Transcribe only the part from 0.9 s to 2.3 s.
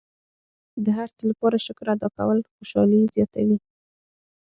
هر څه لپاره شکر ادا